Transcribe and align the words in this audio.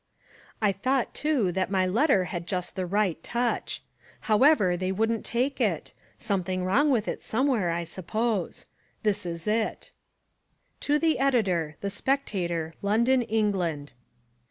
I 0.63 0.71
thought 0.71 1.13
too 1.13 1.51
that 1.51 1.69
my 1.69 1.85
letter 1.85 2.23
had 2.23 2.47
just 2.47 2.75
the 2.75 2.87
right 2.87 3.21
touch. 3.21 3.83
However, 4.21 4.75
they 4.75 4.91
wouldn't 4.91 5.23
take 5.23 5.61
it: 5.61 5.93
something 6.17 6.65
wrong 6.65 6.89
with 6.89 7.07
it 7.07 7.21
somewhere, 7.21 7.69
I 7.69 7.83
suppose. 7.83 8.65
This 9.03 9.27
is 9.27 9.45
it: 9.45 9.91
To 10.79 10.97
the 10.97 11.19
Editor, 11.19 11.75
The 11.81 11.91
Spectator, 11.91 12.73
London, 12.81 13.21
England. 13.21 13.93